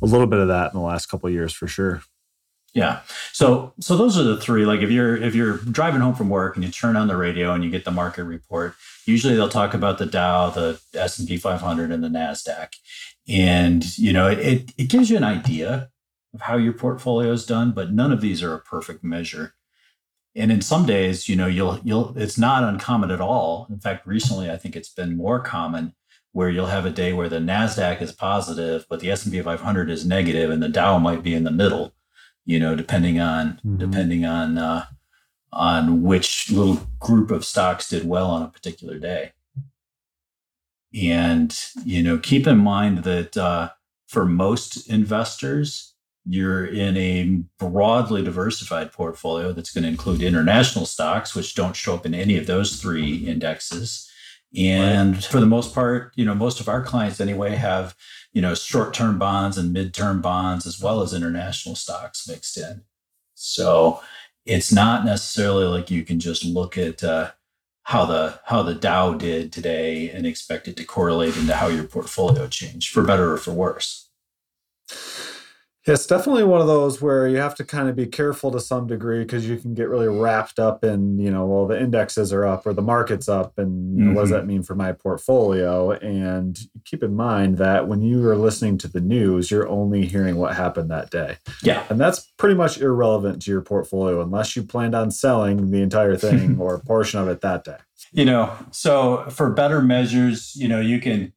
a 0.01 0.07
little 0.07 0.27
bit 0.27 0.41
of 0.41 0.49
that 0.49 0.73
in 0.73 0.79
the 0.79 0.85
last 0.85 1.07
couple 1.07 1.27
of 1.27 1.33
years 1.33 1.53
for 1.53 1.67
sure 1.67 2.03
yeah 2.75 3.01
so 3.33 3.73
so 3.81 3.97
those 3.97 4.19
are 4.19 4.23
the 4.23 4.37
three 4.37 4.67
like 4.67 4.81
if 4.81 4.91
you're 4.91 5.17
if 5.17 5.35
you're 5.35 5.59
driving 5.59 6.01
home 6.01 6.15
from 6.15 6.29
work 6.29 6.57
and 6.57 6.65
you 6.65 6.71
turn 6.71 6.97
on 6.97 7.09
the 7.09 7.17
radio 7.17 7.53
and 7.53 7.65
you 7.65 7.71
get 7.71 7.85
the 7.85 7.91
market 7.91 8.25
report 8.25 8.75
usually 9.07 9.35
they'll 9.35 9.49
talk 9.49 9.75
about 9.75 9.99
the 9.99 10.07
dow 10.07 10.51
the 10.51 10.81
s&p 10.95 11.37
500 11.37 11.91
and 11.91 12.05
the 12.05 12.09
nasdaq 12.09 12.75
and 13.29 13.99
you 13.99 14.13
know 14.13 14.29
it, 14.29 14.39
it, 14.39 14.73
it 14.79 14.89
gives 14.89 15.11
you 15.11 15.17
an 15.17 15.25
idea 15.25 15.91
of 16.37 16.43
how 16.43 16.57
your 16.57 16.75
portfolio 16.75 17.33
is 17.33 17.47
done, 17.47 17.73
but 17.73 17.93
none 17.93 18.13
of 18.13 18.21
these 18.21 18.43
are 18.43 18.55
a 18.55 18.61
perfect 18.61 19.03
measure. 19.03 19.55
And 20.37 20.53
in 20.53 20.61
some 20.61 20.85
days, 20.85 21.29
you 21.29 21.35
know, 21.35 21.47
you'll 21.47 21.81
you'll 21.83 22.17
it's 22.17 22.39
not 22.39 22.63
uncommon 22.63 23.11
at 23.11 23.23
all. 23.23 23.67
In 23.71 23.81
fact, 23.81 24.07
recently 24.07 24.51
I 24.51 24.59
think 24.59 24.77
it's 24.77 24.91
been 24.91 25.17
more 25.17 25.41
common 25.41 25.95
where 26.33 26.51
you'll 26.51 26.67
have 26.67 26.85
a 26.85 26.91
day 26.91 27.15
where 27.15 27.31
the 27.31 27.39
Nasdaq 27.39 28.03
is 28.03 28.13
positive, 28.13 28.85
but 28.91 29.01
the 29.01 29.11
S&P 29.11 29.41
500 29.41 29.89
is 29.89 30.05
negative 30.05 30.51
and 30.51 30.63
the 30.63 30.69
Dow 30.69 30.99
might 30.99 31.23
be 31.23 31.33
in 31.33 31.45
the 31.45 31.51
middle, 31.51 31.95
you 32.45 32.61
know, 32.61 32.77
depending 32.77 33.19
on 33.19 33.55
mm-hmm. 33.55 33.79
depending 33.79 34.27
on 34.27 34.59
uh, 34.59 34.85
on 35.55 36.03
which 36.03 36.51
little 36.51 36.87
group 36.99 37.31
of 37.31 37.43
stocks 37.43 37.89
did 37.89 38.07
well 38.07 38.31
on 38.31 38.43
a 38.43 38.49
particular 38.49 38.99
day. 38.99 39.33
And 40.95 41.59
you 41.83 42.03
know, 42.03 42.19
keep 42.19 42.47
in 42.47 42.59
mind 42.59 42.99
that 43.05 43.39
uh, 43.39 43.71
for 44.07 44.27
most 44.27 44.91
investors, 44.91 45.95
you're 46.29 46.67
in 46.67 46.97
a 46.97 47.43
broadly 47.59 48.23
diversified 48.23 48.93
portfolio 48.93 49.53
that's 49.53 49.73
going 49.73 49.85
to 49.85 49.91
include 49.91 50.23
international 50.23 50.87
stocks, 50.87 51.35
which 51.35 51.55
don't 51.55 51.77
show 51.77 51.95
up 51.95 52.05
in 52.05 52.15
any 52.15 52.37
of 52.37 52.47
those 52.47 52.81
three 52.81 53.27
indexes. 53.27 54.11
And 54.57 55.15
right. 55.15 55.25
for 55.25 55.41
the 55.41 55.47
most 55.47 55.75
part, 55.75 56.13
you 56.17 56.25
know, 56.25 56.35
most 56.35 56.61
of 56.61 56.69
our 56.69 56.83
clients 56.83 57.21
anyway 57.21 57.55
have, 57.55 57.95
you 58.33 58.43
know, 58.43 58.55
short-term 58.55 59.19
bonds 59.19 59.59
and 59.59 59.73
mid-term 59.73 60.21
bonds 60.21 60.67
as 60.67 60.81
well 60.81 61.01
as 61.01 61.15
international 61.15 61.75
stocks 61.75 62.29
mixed 62.29 62.57
in. 62.57 62.83
So 63.35 64.01
it's 64.45 64.73
not 64.73 65.05
necessarily 65.05 65.65
like 65.65 65.91
you 65.91 66.05
can 66.05 66.21
just 66.21 66.45
look 66.45 66.79
at 66.79 67.05
uh, 67.05 67.33
how 67.83 68.05
the 68.05 68.41
how 68.47 68.63
the 68.63 68.75
Dow 68.75 69.15
did 69.15 69.53
today 69.53 70.11
and 70.11 70.27
expect 70.27 70.67
it 70.69 70.77
to 70.77 70.85
correlate 70.85 71.37
into 71.37 71.55
how 71.55 71.69
your 71.69 71.85
portfolio 71.85 72.49
changed, 72.49 72.93
for 72.93 73.03
better 73.03 73.33
or 73.33 73.37
for 73.37 73.53
worse. 73.53 74.09
It's 75.87 76.05
definitely 76.05 76.43
one 76.43 76.61
of 76.61 76.67
those 76.67 77.01
where 77.01 77.29
you 77.29 77.37
have 77.37 77.55
to 77.57 77.65
kind 77.65 77.89
of 77.89 77.95
be 77.95 78.07
careful 78.07 78.51
to 78.51 78.59
some 78.59 78.89
degree 78.89 79.23
because 79.23 79.49
you 79.49 79.57
can 79.57 79.73
get 79.73 79.89
really 79.89 80.09
wrapped 80.09 80.59
up 80.59 80.83
in, 80.83 81.17
you 81.17 81.31
know, 81.31 81.47
well, 81.47 81.67
the 81.67 81.81
indexes 81.81 82.33
are 82.33 82.45
up 82.45 82.67
or 82.67 82.73
the 82.73 82.83
market's 82.83 83.29
up, 83.29 83.57
and 83.57 83.97
you 83.97 84.03
know, 84.03 84.09
mm-hmm. 84.09 84.17
what 84.17 84.23
does 84.23 84.31
mm-hmm. 84.31 84.41
that 84.41 84.47
mean 84.47 84.63
for 84.65 84.75
my 84.75 84.91
portfolio? 84.91 85.93
And 85.93 86.59
keep 86.85 87.05
in 87.05 87.15
mind 87.15 87.59
that 87.59 87.87
when 87.87 88.03
you 88.03 88.27
are 88.29 88.37
listening 88.37 88.79
to 88.79 88.89
the 88.89 89.01
news, 89.01 89.51
you're 89.51 89.69
only 89.69 90.07
hearing 90.07 90.37
what 90.37 90.57
happened 90.57 90.91
that 90.91 91.11
day. 91.11 91.37
Yeah. 91.63 91.85
And 91.89 92.01
that's 92.01 92.33
pretty 92.37 92.57
much 92.57 92.79
irrelevant 92.79 93.43
to 93.43 93.53
your 93.53 93.63
portfolio 93.63 94.21
unless 94.21 94.57
you 94.57 94.65
planned 94.65 94.97
on 94.97 95.13
selling 95.13 95.71
the 95.71 95.83
entire 95.83 96.17
thing 96.17 96.57
or 96.61 96.75
a 96.75 96.81
portion 96.81 97.21
of 97.21 97.29
it 97.29 97.43
that 97.43 97.63
day. 97.63 97.77
You 98.13 98.25
know, 98.25 98.57
so 98.73 99.25
for 99.31 99.51
better 99.51 99.81
measures, 99.83 100.55
you 100.57 100.69
know, 100.69 100.81
you 100.81 101.01
can 101.01 101.33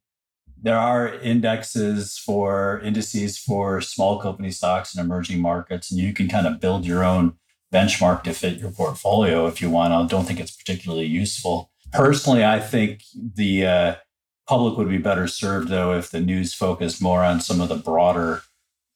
there 0.61 0.77
are 0.77 1.13
indexes 1.15 2.17
for 2.17 2.79
indices 2.81 3.37
for 3.37 3.81
small 3.81 4.19
company 4.19 4.51
stocks 4.51 4.95
and 4.95 5.03
emerging 5.03 5.41
markets, 5.41 5.91
and 5.91 5.99
you 5.99 6.13
can 6.13 6.27
kind 6.27 6.47
of 6.47 6.59
build 6.59 6.85
your 6.85 7.03
own 7.03 7.33
benchmark 7.73 8.23
to 8.23 8.33
fit 8.33 8.59
your 8.59 8.71
portfolio 8.71 9.47
if 9.47 9.61
you 9.61 9.69
want. 9.69 9.93
I 9.93 10.05
don't 10.05 10.25
think 10.25 10.39
it's 10.39 10.55
particularly 10.55 11.05
useful. 11.05 11.71
Personally, 11.93 12.43
I 12.43 12.59
think 12.59 13.03
the 13.15 13.65
uh, 13.65 13.95
public 14.47 14.77
would 14.77 14.89
be 14.89 14.97
better 14.97 15.27
served 15.27 15.69
though 15.69 15.93
if 15.93 16.11
the 16.11 16.19
news 16.19 16.53
focused 16.53 17.01
more 17.01 17.23
on 17.23 17.41
some 17.41 17.61
of 17.61 17.69
the 17.69 17.75
broader 17.75 18.41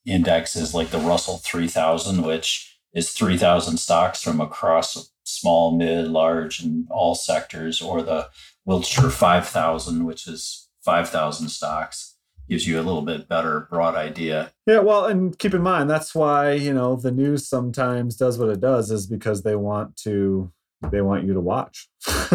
indexes 0.05 0.73
like 0.73 0.89
the 0.89 0.99
Russell 0.99 1.37
3000, 1.37 2.23
which 2.23 2.77
is 2.93 3.11
3,000 3.11 3.77
stocks 3.77 4.21
from 4.21 4.41
across 4.41 5.11
small, 5.23 5.77
mid, 5.77 6.07
large, 6.07 6.59
and 6.59 6.87
all 6.89 7.15
sectors, 7.15 7.81
or 7.81 8.01
the 8.01 8.29
Wilshire 8.65 9.09
5000, 9.09 10.05
which 10.05 10.27
is 10.27 10.62
5,000 10.83 11.49
stocks 11.49 12.15
gives 12.49 12.67
you 12.67 12.77
a 12.77 12.83
little 12.83 13.01
bit 13.01 13.29
better 13.29 13.67
broad 13.69 13.95
idea. 13.95 14.51
Yeah, 14.67 14.79
well, 14.79 15.05
and 15.05 15.37
keep 15.37 15.53
in 15.53 15.61
mind 15.61 15.89
that's 15.89 16.13
why, 16.13 16.51
you 16.51 16.73
know, 16.73 16.95
the 16.95 17.11
news 17.11 17.47
sometimes 17.47 18.15
does 18.15 18.37
what 18.37 18.49
it 18.49 18.59
does 18.59 18.91
is 18.91 19.07
because 19.07 19.43
they 19.43 19.55
want 19.55 19.95
to 19.97 20.51
they 20.91 21.01
want 21.01 21.25
you 21.25 21.33
to 21.33 21.39
watch. 21.39 21.87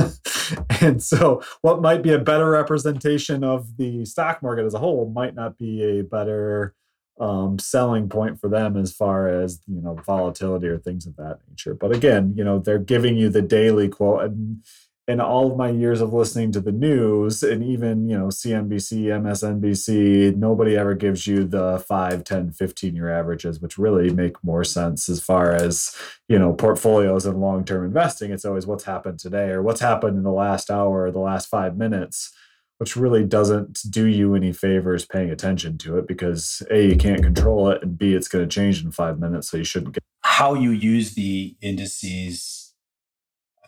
and 0.80 1.02
so 1.02 1.42
what 1.60 1.82
might 1.82 2.02
be 2.02 2.12
a 2.12 2.18
better 2.18 2.48
representation 2.48 3.44
of 3.44 3.76
the 3.76 4.06
stock 4.06 4.42
market 4.42 4.64
as 4.64 4.72
a 4.72 4.78
whole 4.78 5.10
might 5.10 5.34
not 5.34 5.58
be 5.58 5.82
a 5.82 6.02
better 6.02 6.74
um, 7.20 7.58
selling 7.58 8.08
point 8.08 8.40
for 8.40 8.48
them 8.48 8.76
as 8.76 8.92
far 8.92 9.28
as 9.28 9.60
you 9.66 9.80
know 9.80 9.94
volatility 10.06 10.68
or 10.68 10.78
things 10.78 11.06
of 11.06 11.16
that 11.16 11.40
nature. 11.48 11.74
But 11.74 11.94
again, 11.94 12.34
you 12.36 12.44
know 12.44 12.58
they're 12.58 12.78
giving 12.78 13.16
you 13.16 13.28
the 13.28 13.42
daily 13.42 13.88
quote, 13.88 14.24
and 14.24 14.64
in 15.08 15.20
all 15.20 15.50
of 15.50 15.56
my 15.56 15.70
years 15.70 16.02
of 16.02 16.12
listening 16.12 16.52
to 16.52 16.60
the 16.60 16.70
news 16.70 17.42
and 17.42 17.64
even 17.64 18.08
you 18.08 18.16
know 18.16 18.26
cnbc 18.26 19.04
msnbc 19.06 20.36
nobody 20.36 20.76
ever 20.76 20.94
gives 20.94 21.26
you 21.26 21.44
the 21.44 21.82
5 21.88 22.22
10 22.24 22.52
15 22.52 22.94
year 22.94 23.10
averages 23.10 23.58
which 23.58 23.78
really 23.78 24.10
make 24.10 24.42
more 24.44 24.64
sense 24.64 25.08
as 25.08 25.20
far 25.20 25.52
as 25.52 25.96
you 26.28 26.38
know 26.38 26.52
portfolios 26.52 27.26
and 27.26 27.40
long-term 27.40 27.84
investing. 27.84 28.30
It's 28.30 28.44
always 28.44 28.66
what's 28.66 28.84
happened 28.84 29.18
today 29.18 29.48
or 29.50 29.62
what's 29.62 29.80
happened 29.80 30.16
in 30.16 30.22
the 30.22 30.32
last 30.32 30.70
hour 30.70 31.04
or 31.04 31.10
the 31.10 31.18
last 31.18 31.46
five 31.46 31.76
minutes 31.76 32.32
which 32.78 32.94
really 32.94 33.24
doesn't 33.24 33.80
do 33.90 34.06
you 34.06 34.34
any 34.36 34.52
favors 34.52 35.04
paying 35.04 35.30
attention 35.30 35.78
to 35.78 35.98
it 35.98 36.06
because 36.06 36.62
a 36.70 36.88
you 36.90 36.96
can't 36.96 37.22
control 37.22 37.68
it 37.70 37.82
and 37.82 37.98
b 37.98 38.14
it's 38.14 38.28
going 38.28 38.46
to 38.46 38.54
change 38.54 38.84
in 38.84 38.90
five 38.90 39.18
minutes 39.18 39.50
so 39.50 39.56
you 39.56 39.64
shouldn't 39.64 39.94
get 39.94 40.02
how 40.22 40.54
you 40.54 40.70
use 40.70 41.14
the 41.14 41.56
indices 41.60 42.57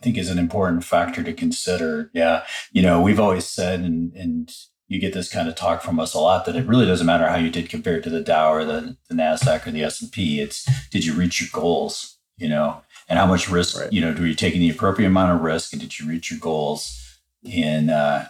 I 0.01 0.03
think 0.03 0.17
is 0.17 0.29
an 0.29 0.39
important 0.39 0.83
factor 0.83 1.21
to 1.21 1.31
consider. 1.31 2.09
Yeah. 2.13 2.43
You 2.71 2.81
know, 2.81 3.01
we've 3.01 3.19
always 3.19 3.45
said, 3.45 3.81
and, 3.81 4.11
and 4.13 4.51
you 4.87 4.99
get 4.99 5.13
this 5.13 5.31
kind 5.31 5.47
of 5.47 5.55
talk 5.55 5.83
from 5.83 5.99
us 5.99 6.15
a 6.15 6.19
lot 6.19 6.45
that 6.45 6.55
it 6.55 6.65
really 6.65 6.87
doesn't 6.87 7.05
matter 7.05 7.27
how 7.27 7.37
you 7.37 7.51
did 7.51 7.69
compared 7.69 8.03
to 8.03 8.09
the 8.09 8.21
Dow 8.21 8.51
or 8.51 8.65
the, 8.65 8.97
the 9.09 9.15
NASDAQ 9.15 9.67
or 9.67 9.71
the 9.71 9.83
S&P. 9.83 10.39
It's 10.39 10.67
did 10.89 11.05
you 11.05 11.13
reach 11.13 11.39
your 11.39 11.49
goals, 11.53 12.17
you 12.37 12.49
know, 12.49 12.81
and 13.07 13.19
how 13.19 13.27
much 13.27 13.47
risk, 13.47 13.79
right. 13.79 13.93
you 13.93 14.01
know, 14.01 14.11
were 14.11 14.25
you 14.25 14.33
taking 14.33 14.59
the 14.59 14.71
appropriate 14.71 15.07
amount 15.07 15.33
of 15.33 15.41
risk 15.41 15.71
and 15.71 15.81
did 15.81 15.99
you 15.99 16.07
reach 16.07 16.31
your 16.31 16.39
goals 16.39 17.19
in, 17.43 17.91
uh, 17.91 18.27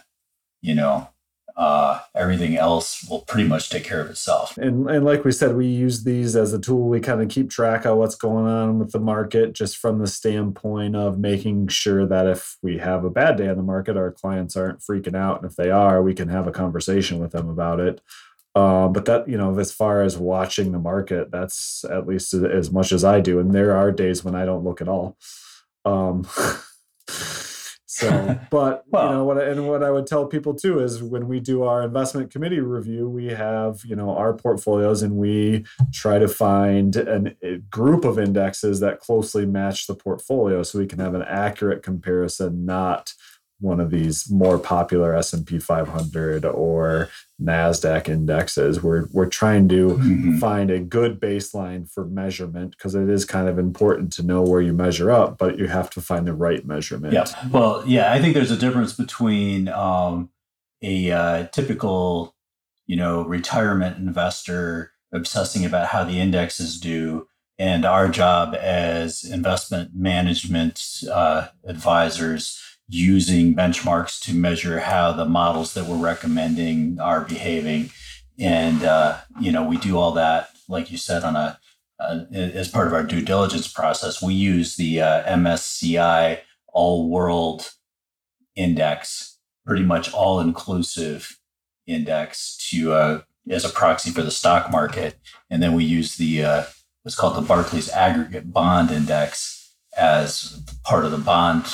you 0.60 0.74
know, 0.74 1.08
uh, 1.56 2.00
everything 2.14 2.56
else 2.56 3.06
will 3.08 3.20
pretty 3.20 3.48
much 3.48 3.70
take 3.70 3.84
care 3.84 4.00
of 4.00 4.10
itself. 4.10 4.56
And, 4.56 4.88
and 4.88 5.04
like 5.04 5.24
we 5.24 5.32
said, 5.32 5.56
we 5.56 5.66
use 5.66 6.04
these 6.04 6.36
as 6.36 6.52
a 6.52 6.58
tool. 6.58 6.88
We 6.88 7.00
kind 7.00 7.20
of 7.20 7.28
keep 7.28 7.50
track 7.50 7.84
of 7.84 7.98
what's 7.98 8.14
going 8.14 8.46
on 8.46 8.78
with 8.78 8.92
the 8.92 9.00
market 9.00 9.52
just 9.52 9.76
from 9.76 9.98
the 9.98 10.06
standpoint 10.06 10.96
of 10.96 11.18
making 11.18 11.68
sure 11.68 12.06
that 12.06 12.26
if 12.26 12.56
we 12.62 12.78
have 12.78 13.04
a 13.04 13.10
bad 13.10 13.36
day 13.36 13.48
on 13.48 13.56
the 13.56 13.62
market, 13.62 13.96
our 13.96 14.10
clients 14.10 14.56
aren't 14.56 14.80
freaking 14.80 15.16
out. 15.16 15.42
And 15.42 15.50
if 15.50 15.56
they 15.56 15.70
are, 15.70 16.02
we 16.02 16.14
can 16.14 16.28
have 16.28 16.46
a 16.46 16.52
conversation 16.52 17.18
with 17.18 17.32
them 17.32 17.48
about 17.48 17.80
it. 17.80 18.00
Uh, 18.54 18.88
but 18.88 19.06
that, 19.06 19.28
you 19.28 19.38
know, 19.38 19.58
as 19.58 19.72
far 19.72 20.02
as 20.02 20.18
watching 20.18 20.72
the 20.72 20.78
market, 20.78 21.30
that's 21.30 21.84
at 21.84 22.06
least 22.06 22.34
as 22.34 22.70
much 22.70 22.92
as 22.92 23.04
I 23.04 23.20
do. 23.20 23.38
And 23.38 23.54
there 23.54 23.74
are 23.74 23.90
days 23.90 24.24
when 24.24 24.34
I 24.34 24.44
don't 24.44 24.64
look 24.64 24.80
at 24.80 24.88
all. 24.88 25.16
Um, 25.84 26.26
So, 27.92 28.40
but 28.50 28.84
well, 28.88 29.04
you 29.04 29.12
know 29.12 29.24
what? 29.24 29.36
I, 29.36 29.44
And 29.44 29.68
what 29.68 29.82
I 29.82 29.90
would 29.90 30.06
tell 30.06 30.26
people 30.26 30.54
too 30.54 30.80
is 30.80 31.02
when 31.02 31.28
we 31.28 31.40
do 31.40 31.62
our 31.62 31.82
investment 31.82 32.30
committee 32.30 32.60
review, 32.60 33.06
we 33.06 33.26
have 33.26 33.82
you 33.84 33.94
know 33.94 34.16
our 34.16 34.32
portfolios, 34.32 35.02
and 35.02 35.16
we 35.16 35.66
try 35.92 36.18
to 36.18 36.26
find 36.26 36.96
an, 36.96 37.36
a 37.42 37.58
group 37.58 38.06
of 38.06 38.18
indexes 38.18 38.80
that 38.80 39.00
closely 39.00 39.44
match 39.44 39.86
the 39.86 39.94
portfolio, 39.94 40.62
so 40.62 40.78
we 40.78 40.86
can 40.86 41.00
have 41.00 41.14
an 41.14 41.22
accurate 41.22 41.82
comparison, 41.82 42.64
not 42.64 43.12
one 43.62 43.80
of 43.80 43.90
these 43.90 44.28
more 44.30 44.58
popular 44.58 45.14
S&P 45.14 45.58
500 45.58 46.44
or 46.44 47.08
Nasdaq 47.40 48.08
indexes. 48.08 48.82
We're 48.82 49.06
we're 49.12 49.28
trying 49.28 49.68
to 49.68 49.88
mm-hmm. 49.90 50.38
find 50.38 50.70
a 50.70 50.80
good 50.80 51.20
baseline 51.20 51.90
for 51.90 52.04
measurement 52.04 52.72
because 52.72 52.94
it 52.94 53.08
is 53.08 53.24
kind 53.24 53.48
of 53.48 53.58
important 53.58 54.12
to 54.14 54.22
know 54.22 54.42
where 54.42 54.60
you 54.60 54.72
measure 54.72 55.10
up, 55.10 55.38
but 55.38 55.58
you 55.58 55.68
have 55.68 55.90
to 55.90 56.00
find 56.00 56.26
the 56.26 56.34
right 56.34 56.66
measurement. 56.66 57.14
Yeah. 57.14 57.26
Well, 57.50 57.84
yeah, 57.86 58.12
I 58.12 58.20
think 58.20 58.34
there's 58.34 58.50
a 58.50 58.56
difference 58.56 58.92
between 58.92 59.68
um, 59.68 60.30
a 60.82 61.10
uh, 61.10 61.46
typical, 61.48 62.34
you 62.86 62.96
know, 62.96 63.22
retirement 63.24 63.96
investor 63.96 64.92
obsessing 65.12 65.64
about 65.64 65.88
how 65.88 66.04
the 66.04 66.18
indexes 66.18 66.80
do 66.80 67.28
and 67.58 67.84
our 67.84 68.08
job 68.08 68.54
as 68.54 69.24
investment 69.24 69.90
management 69.94 71.04
uh, 71.10 71.48
advisors 71.64 72.60
using 72.92 73.54
benchmarks 73.54 74.20
to 74.20 74.34
measure 74.34 74.80
how 74.80 75.12
the 75.12 75.24
models 75.24 75.72
that 75.72 75.86
we're 75.86 75.96
recommending 75.96 77.00
are 77.00 77.22
behaving. 77.22 77.90
And, 78.38 78.84
uh, 78.84 79.18
you 79.40 79.50
know, 79.50 79.64
we 79.64 79.78
do 79.78 79.96
all 79.96 80.12
that, 80.12 80.50
like 80.68 80.92
you 80.92 80.98
said, 80.98 81.24
on 81.24 81.34
a, 81.34 81.58
uh, 81.98 82.24
as 82.32 82.68
part 82.68 82.86
of 82.86 82.92
our 82.92 83.02
due 83.02 83.22
diligence 83.22 83.66
process. 83.66 84.22
We 84.22 84.34
use 84.34 84.76
the 84.76 85.00
uh, 85.00 85.24
MSCI 85.24 86.40
All 86.74 87.08
World 87.08 87.72
Index, 88.56 89.38
pretty 89.64 89.84
much 89.84 90.12
all 90.12 90.40
inclusive 90.40 91.38
index 91.86 92.58
to 92.70 92.92
uh, 92.92 93.20
as 93.48 93.64
a 93.64 93.70
proxy 93.70 94.10
for 94.10 94.22
the 94.22 94.30
stock 94.30 94.70
market. 94.70 95.18
And 95.48 95.62
then 95.62 95.72
we 95.72 95.84
use 95.84 96.16
the 96.16 96.44
uh, 96.44 96.64
what's 97.02 97.16
called 97.16 97.36
the 97.36 97.46
Barclays 97.46 97.88
Aggregate 97.88 98.52
Bond 98.52 98.90
Index 98.90 99.74
as 99.96 100.62
part 100.84 101.06
of 101.06 101.10
the 101.10 101.18
bond 101.18 101.64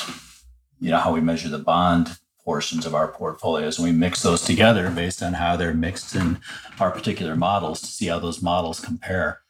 you 0.80 0.90
know 0.90 0.98
how 0.98 1.12
we 1.12 1.20
measure 1.20 1.48
the 1.48 1.58
bond 1.58 2.18
portions 2.48 2.86
of 2.86 2.94
our 2.94 3.08
portfolios 3.08 3.78
and 3.78 3.86
we 3.86 3.92
mix 3.92 4.22
those 4.22 4.40
together 4.40 4.90
based 4.90 5.22
on 5.22 5.34
how 5.34 5.54
they're 5.54 5.74
mixed 5.74 6.14
in 6.14 6.40
our 6.80 6.90
particular 6.90 7.36
models 7.36 7.78
to 7.82 7.88
see 7.88 8.06
how 8.06 8.18
those 8.18 8.40
models 8.40 8.80
compare. 8.80 9.42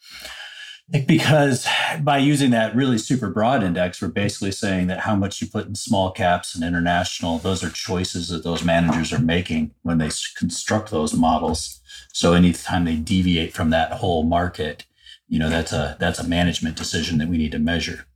Because 1.07 1.65
by 2.03 2.19
using 2.19 2.51
that 2.51 2.75
really 2.75 2.99
super 2.99 3.31
broad 3.31 3.63
index 3.63 4.03
we're 4.03 4.09
basically 4.09 4.51
saying 4.51 4.89
that 4.89 4.99
how 4.99 5.15
much 5.15 5.41
you 5.41 5.47
put 5.47 5.69
in 5.69 5.77
small 5.77 6.11
caps 6.11 6.57
and 6.57 6.65
international 6.65 7.39
those 7.39 7.63
are 7.63 7.71
choices 7.71 8.31
that 8.31 8.43
those 8.43 8.65
managers 8.65 9.13
are 9.13 9.21
making 9.21 9.71
when 9.83 9.99
they 9.99 10.11
construct 10.37 10.91
those 10.91 11.15
models. 11.15 11.81
So 12.13 12.33
anytime 12.33 12.85
they 12.85 12.97
deviate 12.97 13.53
from 13.53 13.71
that 13.71 13.93
whole 13.93 14.25
market 14.25 14.87
you 15.29 15.39
know 15.39 15.51
that's 15.51 15.73
a 15.73 15.97
that's 16.01 16.19
a 16.19 16.27
management 16.27 16.75
decision 16.75 17.19
that 17.19 17.29
we 17.29 17.39
need 17.39 17.53
to 17.53 17.61
measure. 17.61 18.07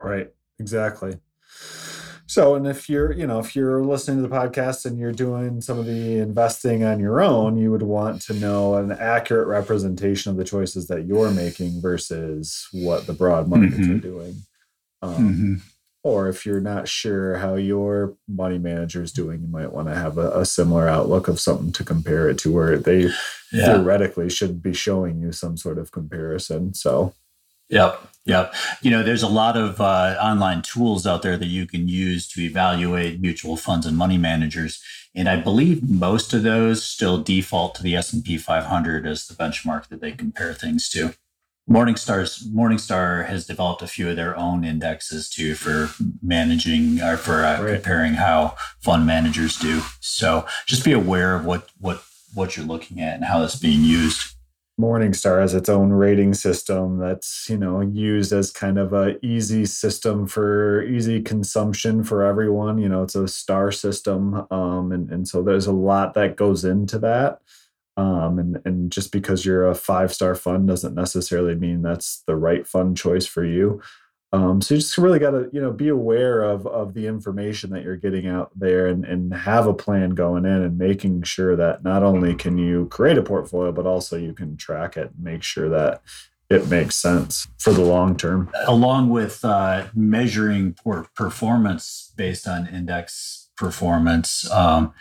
Right. 0.00 0.32
Exactly 0.58 1.20
so, 2.26 2.54
and 2.54 2.66
if 2.66 2.88
you're, 2.88 3.12
you 3.12 3.26
know, 3.26 3.38
if 3.38 3.54
you're 3.54 3.84
listening 3.84 4.22
to 4.22 4.28
the 4.28 4.34
podcast 4.34 4.86
and 4.86 4.98
you're 4.98 5.12
doing 5.12 5.60
some 5.60 5.78
of 5.78 5.86
the 5.86 6.18
investing 6.18 6.82
on 6.82 6.98
your 6.98 7.20
own, 7.20 7.58
you 7.58 7.70
would 7.70 7.82
want 7.82 8.22
to 8.22 8.32
know 8.34 8.76
an 8.76 8.92
accurate 8.92 9.46
representation 9.46 10.30
of 10.30 10.38
the 10.38 10.44
choices 10.44 10.88
that 10.88 11.04
you're 11.04 11.30
making 11.30 11.80
versus 11.82 12.66
what 12.72 13.06
the 13.06 13.12
broad 13.12 13.48
markets 13.48 13.76
mm-hmm. 13.76 13.96
are 13.96 13.98
doing. 13.98 14.36
Um, 15.02 15.14
mm-hmm. 15.14 15.54
Or 16.02 16.28
if 16.28 16.44
you're 16.44 16.60
not 16.60 16.88
sure 16.88 17.36
how 17.36 17.54
your 17.54 18.14
money 18.26 18.58
manager 18.58 19.02
is 19.02 19.12
doing, 19.12 19.40
you 19.42 19.48
might 19.48 19.72
want 19.72 19.88
to 19.88 19.94
have 19.94 20.18
a, 20.18 20.40
a, 20.40 20.44
similar 20.44 20.86
outlook 20.86 21.28
of 21.28 21.40
something 21.40 21.72
to 21.72 21.84
compare 21.84 22.28
it 22.28 22.36
to 22.38 22.52
where 22.52 22.76
they 22.76 23.10
yeah. 23.52 23.66
theoretically 23.66 24.28
should 24.28 24.62
be 24.62 24.74
showing 24.74 25.20
you 25.20 25.32
some 25.32 25.56
sort 25.56 25.78
of 25.78 25.92
comparison. 25.92 26.74
So, 26.74 27.14
Yep. 27.68 28.00
Yep. 28.26 28.54
You 28.80 28.90
know, 28.90 29.02
there's 29.02 29.22
a 29.22 29.28
lot 29.28 29.56
of 29.56 29.80
uh, 29.80 30.16
online 30.20 30.62
tools 30.62 31.06
out 31.06 31.22
there 31.22 31.36
that 31.36 31.46
you 31.46 31.66
can 31.66 31.88
use 31.88 32.26
to 32.28 32.40
evaluate 32.40 33.20
mutual 33.20 33.56
funds 33.56 33.84
and 33.84 33.96
money 33.96 34.16
managers. 34.16 34.82
And 35.14 35.28
I 35.28 35.36
believe 35.36 35.88
most 35.88 36.32
of 36.32 36.42
those 36.42 36.82
still 36.82 37.22
default 37.22 37.74
to 37.76 37.82
the 37.82 37.94
S&P 37.96 38.38
500 38.38 39.06
as 39.06 39.26
the 39.26 39.34
benchmark 39.34 39.88
that 39.88 40.00
they 40.00 40.12
compare 40.12 40.54
things 40.54 40.88
to. 40.90 41.14
Morningstar's 41.68 42.46
Morningstar 42.50 43.26
has 43.26 43.46
developed 43.46 43.80
a 43.80 43.86
few 43.86 44.10
of 44.10 44.16
their 44.16 44.36
own 44.36 44.64
indexes 44.64 45.30
too 45.30 45.54
for 45.54 45.90
managing 46.22 47.00
or 47.00 47.16
for 47.16 47.42
uh, 47.42 47.62
right. 47.62 47.74
comparing 47.74 48.14
how 48.14 48.54
fund 48.80 49.06
managers 49.06 49.58
do. 49.58 49.80
So 50.00 50.46
just 50.66 50.84
be 50.84 50.92
aware 50.92 51.34
of 51.34 51.46
what 51.46 51.70
what 51.80 52.02
what 52.34 52.56
you're 52.56 52.66
looking 52.66 53.00
at 53.00 53.14
and 53.14 53.24
how 53.24 53.38
that's 53.40 53.56
being 53.56 53.82
used. 53.82 54.33
Morningstar 54.80 55.40
has 55.40 55.54
its 55.54 55.68
own 55.68 55.90
rating 55.90 56.34
system 56.34 56.98
that's 56.98 57.48
you 57.48 57.56
know 57.56 57.80
used 57.80 58.32
as 58.32 58.50
kind 58.50 58.76
of 58.76 58.92
a 58.92 59.24
easy 59.24 59.64
system 59.66 60.26
for 60.26 60.82
easy 60.82 61.22
consumption 61.22 62.02
for 62.02 62.24
everyone. 62.24 62.78
You 62.78 62.88
know, 62.88 63.04
it's 63.04 63.14
a 63.14 63.28
star 63.28 63.70
system, 63.70 64.46
um, 64.50 64.90
and 64.90 65.10
and 65.10 65.28
so 65.28 65.42
there's 65.42 65.66
a 65.66 65.72
lot 65.72 66.14
that 66.14 66.36
goes 66.36 66.64
into 66.64 66.98
that. 67.00 67.40
Um, 67.96 68.40
and 68.40 68.60
and 68.64 68.90
just 68.90 69.12
because 69.12 69.44
you're 69.44 69.68
a 69.68 69.76
five 69.76 70.12
star 70.12 70.34
fund 70.34 70.66
doesn't 70.66 70.94
necessarily 70.96 71.54
mean 71.54 71.82
that's 71.82 72.24
the 72.26 72.34
right 72.34 72.66
fund 72.66 72.96
choice 72.96 73.26
for 73.26 73.44
you. 73.44 73.80
Um, 74.34 74.60
so 74.60 74.74
you 74.74 74.80
just 74.80 74.98
really 74.98 75.20
got 75.20 75.30
to 75.30 75.48
you 75.52 75.60
know 75.60 75.70
be 75.70 75.88
aware 75.88 76.42
of 76.42 76.66
of 76.66 76.92
the 76.92 77.06
information 77.06 77.70
that 77.70 77.84
you're 77.84 77.94
getting 77.94 78.26
out 78.26 78.50
there 78.56 78.88
and 78.88 79.04
and 79.04 79.32
have 79.32 79.68
a 79.68 79.74
plan 79.74 80.10
going 80.10 80.44
in 80.44 80.62
and 80.62 80.76
making 80.76 81.22
sure 81.22 81.54
that 81.54 81.84
not 81.84 82.02
only 82.02 82.34
can 82.34 82.58
you 82.58 82.86
create 82.86 83.16
a 83.16 83.22
portfolio 83.22 83.70
but 83.70 83.86
also 83.86 84.16
you 84.16 84.32
can 84.32 84.56
track 84.56 84.96
it 84.96 85.12
and 85.14 85.22
make 85.22 85.44
sure 85.44 85.68
that 85.68 86.02
it 86.50 86.68
makes 86.68 86.96
sense 86.96 87.46
for 87.58 87.72
the 87.72 87.82
long 87.82 88.16
term. 88.16 88.50
Along 88.66 89.08
with 89.08 89.44
uh, 89.44 89.86
measuring 89.94 90.76
performance 91.14 92.12
based 92.16 92.48
on 92.48 92.66
index 92.66 93.50
performance, 93.56 94.50
um, 94.50 94.92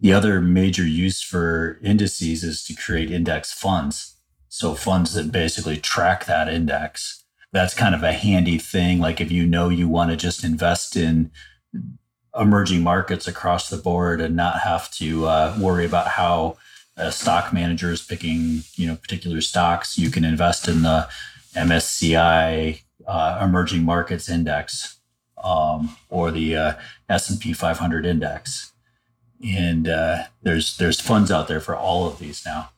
the 0.00 0.14
other 0.14 0.40
major 0.40 0.86
use 0.86 1.20
for 1.20 1.78
indices 1.82 2.42
is 2.42 2.64
to 2.64 2.74
create 2.74 3.10
index 3.10 3.52
funds. 3.52 4.16
So 4.48 4.74
funds 4.74 5.12
that 5.12 5.30
basically 5.30 5.76
track 5.76 6.24
that 6.24 6.48
index 6.48 7.24
that's 7.52 7.74
kind 7.74 7.94
of 7.94 8.02
a 8.02 8.12
handy 8.12 8.58
thing. 8.58 8.98
Like 8.98 9.20
if 9.20 9.30
you 9.30 9.46
know 9.46 9.68
you 9.68 9.88
want 9.88 10.10
to 10.10 10.16
just 10.16 10.44
invest 10.44 10.96
in 10.96 11.30
emerging 12.38 12.82
markets 12.82 13.26
across 13.26 13.68
the 13.68 13.76
board 13.76 14.20
and 14.20 14.36
not 14.36 14.60
have 14.60 14.90
to 14.92 15.26
uh, 15.26 15.56
worry 15.58 15.84
about 15.84 16.08
how 16.08 16.56
a 16.96 17.10
stock 17.12 17.52
manager 17.52 17.90
is 17.90 18.02
picking, 18.02 18.62
you 18.74 18.86
know, 18.86 18.96
particular 18.96 19.40
stocks, 19.40 19.96
you 19.96 20.10
can 20.10 20.24
invest 20.24 20.68
in 20.68 20.82
the 20.82 21.08
MSCI 21.54 22.82
uh, 23.06 23.40
Emerging 23.42 23.84
Markets 23.84 24.28
Index 24.28 24.98
um, 25.42 25.96
or 26.10 26.30
the 26.30 26.56
uh, 26.56 26.72
S&P 27.08 27.52
500 27.52 28.04
Index. 28.04 28.72
And 29.44 29.88
uh, 29.88 30.24
there's 30.42 30.76
there's 30.78 31.00
funds 31.00 31.30
out 31.30 31.46
there 31.46 31.60
for 31.60 31.76
all 31.76 32.08
of 32.08 32.18
these 32.18 32.44
now. 32.44 32.70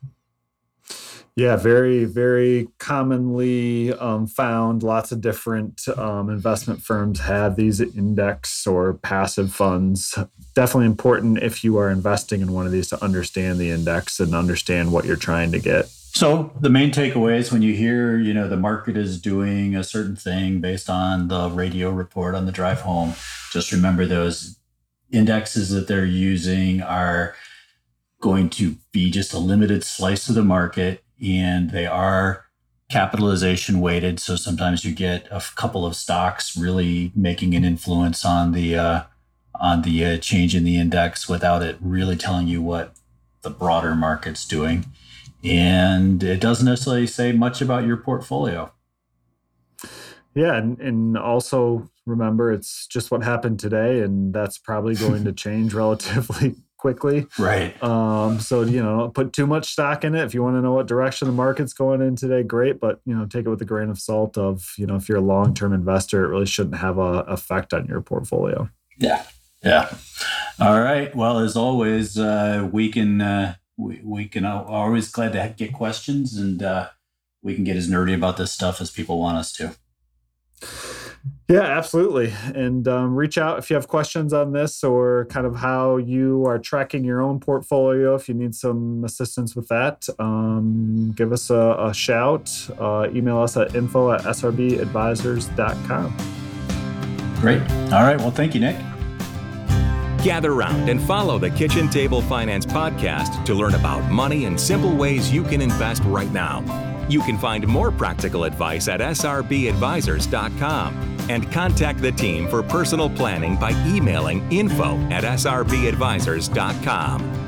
Yeah, 1.40 1.56
very, 1.56 2.04
very 2.04 2.68
commonly 2.76 3.94
um, 3.94 4.26
found. 4.26 4.82
Lots 4.82 5.11
of 5.11 5.23
different 5.23 5.88
um, 5.97 6.28
investment 6.28 6.82
firms 6.82 7.18
have 7.20 7.56
these 7.56 7.80
index 7.80 8.66
or 8.66 8.92
passive 8.92 9.50
funds. 9.50 10.18
Definitely 10.54 10.85
important 10.85 11.38
if 11.38 11.64
you 11.64 11.78
are 11.78 11.88
investing 11.88 12.42
in 12.42 12.52
one 12.52 12.66
of 12.66 12.73
these 12.73 12.90
to 12.90 13.02
understand 13.02 13.59
the 13.59 13.70
index 13.70 14.20
and 14.20 14.35
understand 14.35 14.92
what 14.92 15.06
you're 15.06 15.16
trying 15.16 15.50
to 15.52 15.59
get. 15.59 15.87
So 15.87 16.52
the 16.61 16.68
main 16.68 16.90
takeaways 16.90 17.50
when 17.50 17.62
you 17.62 17.73
hear, 17.73 18.18
you 18.18 18.35
know, 18.35 18.47
the 18.47 18.59
market 18.59 18.99
is 18.99 19.18
doing 19.18 19.75
a 19.75 19.82
certain 19.82 20.16
thing 20.16 20.61
based 20.61 20.90
on 20.90 21.28
the 21.28 21.49
radio 21.49 21.88
report 21.88 22.35
on 22.35 22.44
the 22.44 22.52
drive 22.52 22.82
home, 22.82 23.14
just 23.50 23.73
remember 23.73 24.04
those 24.04 24.59
indexes 25.11 25.70
that 25.70 25.88
they're 25.88 26.04
using 26.04 26.82
are 26.82 27.35
going 28.20 28.50
to 28.50 28.76
be 28.92 29.11
just 29.11 29.32
a 29.32 29.38
limited 29.38 29.82
slice 29.82 30.28
of 30.28 30.35
the 30.35 30.44
market 30.44 31.02
and 31.22 31.70
they 31.70 31.86
are 31.86 32.46
capitalization 32.90 33.80
weighted. 33.80 34.20
So 34.20 34.36
sometimes 34.36 34.84
you 34.84 34.92
get 34.94 35.26
a 35.30 35.42
couple 35.54 35.86
of 35.86 35.96
stocks 35.96 36.56
really 36.56 37.12
making 37.14 37.54
an 37.54 37.64
influence 37.64 38.24
on 38.24 38.52
the 38.52 38.76
uh, 38.76 39.02
on 39.54 39.82
the 39.82 40.04
uh, 40.04 40.16
change 40.18 40.54
in 40.54 40.64
the 40.64 40.78
index 40.78 41.28
without 41.28 41.62
it 41.62 41.76
really 41.80 42.16
telling 42.16 42.48
you 42.48 42.60
what 42.62 42.94
the 43.42 43.50
broader 43.50 43.94
market's 43.94 44.46
doing, 44.46 44.86
and 45.44 46.22
it 46.22 46.40
doesn't 46.40 46.66
necessarily 46.66 47.06
say 47.06 47.32
much 47.32 47.62
about 47.62 47.86
your 47.86 47.96
portfolio. 47.96 48.72
Yeah, 50.34 50.56
and, 50.56 50.78
and 50.80 51.18
also 51.18 51.90
remember 52.06 52.52
it's 52.52 52.86
just 52.86 53.10
what 53.10 53.22
happened 53.22 53.58
today, 53.58 54.00
and 54.00 54.32
that's 54.32 54.58
probably 54.58 54.95
going 54.95 55.25
to 55.25 55.32
change 55.45 55.75
relatively 55.75 56.56
quickly. 56.80 57.26
Right. 57.38 57.80
Um, 57.82 58.40
so 58.40 58.62
you 58.62 58.82
know, 58.82 59.10
put 59.10 59.32
too 59.34 59.47
much 59.47 59.71
stock 59.71 60.02
in 60.02 60.14
it. 60.14 60.25
If 60.25 60.32
you 60.32 60.43
want 60.43 60.56
to 60.56 60.62
know 60.62 60.73
what 60.73 60.86
direction 60.86 61.28
the 61.28 61.32
market's 61.32 61.75
going 61.75 62.00
in 62.00 62.16
today, 62.16 62.43
great. 62.43 62.80
But 62.80 63.00
you 63.04 63.14
know, 63.14 63.26
take 63.26 63.45
it 63.45 63.50
with 63.50 63.60
a 63.60 63.66
grain 63.66 63.90
of 63.90 64.00
salt. 64.00 64.38
Of 64.38 64.73
you 64.78 64.86
know, 64.86 64.97
if 64.97 65.08
you're 65.08 65.19
a 65.19 65.23
long 65.23 65.54
term 65.54 65.73
investor, 65.73 66.25
it 66.25 66.28
really 66.28 66.47
shouldn't 66.47 66.76
have 66.76 66.99
a 66.99 67.25
effect 67.28 67.75
on 67.75 67.86
your 67.86 68.00
portfolio. 68.00 68.69
Yeah. 68.99 69.25
Yeah. 69.62 69.95
All 70.58 70.80
right. 70.80 71.14
Well, 71.14 71.38
as 71.40 71.54
always, 71.54 72.19
uh, 72.19 72.69
we 72.73 72.90
can 72.90 73.21
uh, 73.21 73.54
we 73.76 74.00
we 74.02 74.26
can 74.26 74.47
always 74.47 75.10
glad 75.10 75.34
to 75.34 75.54
get 75.56 75.75
questions, 75.75 76.36
and 76.38 76.62
uh, 76.62 76.88
we 77.43 77.54
can 77.54 77.64
get 77.64 77.76
as 77.76 77.88
nerdy 77.88 78.14
about 78.14 78.38
this 78.38 78.52
stuff 78.52 78.80
as 78.80 78.90
people 78.90 79.19
want 79.19 79.36
us 79.36 79.52
to. 79.52 79.76
Yeah, 81.49 81.63
absolutely. 81.63 82.33
And 82.54 82.87
um, 82.87 83.17
reach 83.17 83.37
out 83.37 83.59
if 83.59 83.71
you 83.71 83.76
have 83.76 83.89
questions 83.89 84.33
on 84.33 84.52
this 84.52 84.85
or 84.85 85.26
kind 85.26 85.47
of 85.47 85.56
how 85.56 85.97
you 85.97 86.47
are 86.47 86.59
tracking 86.59 87.04
your 87.04 87.21
own 87.21 87.41
portfolio. 87.41 88.15
If 88.15 88.28
you 88.28 88.35
need 88.35 88.54
some 88.54 89.02
assistance 89.04 89.56
with 89.56 89.67
that, 89.69 90.09
um, 90.21 91.13
give 91.17 91.33
us 91.33 91.50
a, 91.50 91.76
a 91.78 91.93
shout. 91.93 92.49
Uh, 92.78 93.09
email 93.13 93.39
us 93.39 93.56
at 93.56 93.75
info 93.75 94.13
at 94.13 94.21
srbadvisors.com. 94.23 96.17
Great. 97.41 97.63
All 97.93 98.04
right. 98.04 98.19
Well, 98.19 98.30
thank 98.30 98.54
you, 98.54 98.61
Nick. 98.61 98.76
Gather 100.23 100.54
round 100.54 100.89
and 100.89 101.02
follow 101.02 101.39
the 101.39 101.50
Kitchen 101.50 101.89
Table 101.89 102.23
Finance 102.23 102.67
podcast 102.67 103.45
to 103.47 103.54
learn 103.54 103.75
about 103.75 104.09
money 104.11 104.45
and 104.45 104.61
simple 104.61 104.95
ways 104.95 105.33
you 105.33 105.43
can 105.43 105.61
invest 105.61 106.04
right 106.04 106.33
now. 106.33 106.63
You 107.09 107.23
can 107.23 107.39
find 107.39 107.67
more 107.67 107.91
practical 107.91 108.45
advice 108.45 108.87
at 108.87 109.00
srbadvisors.com 109.00 111.09
and 111.30 111.50
contact 111.52 112.02
the 112.02 112.12
team 112.12 112.47
for 112.49 112.62
personal 112.62 113.08
planning 113.08 113.56
by 113.56 113.71
emailing 113.86 114.52
info 114.52 114.99
at 115.10 115.25
srbadvisors.com. 115.25 117.39